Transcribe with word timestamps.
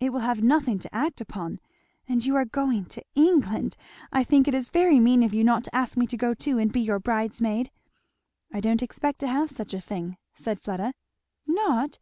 "It 0.00 0.12
will 0.12 0.18
have 0.26 0.42
nothing 0.42 0.80
to 0.80 0.92
act 0.92 1.20
upon! 1.20 1.60
And 2.08 2.24
you 2.26 2.34
are 2.34 2.44
going 2.44 2.86
to 2.86 3.04
England! 3.14 3.76
I 4.10 4.24
think 4.24 4.48
it 4.48 4.54
is 4.54 4.68
very 4.68 4.98
mean 4.98 5.22
of 5.22 5.32
you 5.32 5.44
not 5.44 5.62
to 5.62 5.72
ask 5.76 5.96
me 5.96 6.08
to 6.08 6.16
go 6.16 6.34
too 6.34 6.58
and 6.58 6.72
be 6.72 6.80
your 6.80 6.98
bridesmaid." 6.98 7.70
"I 8.52 8.58
don't 8.58 8.82
expect 8.82 9.20
to 9.20 9.28
have 9.28 9.48
such 9.48 9.72
a 9.72 9.80
thing," 9.80 10.16
said 10.34 10.60
Fleda. 10.60 10.92
"Not? 11.46 12.00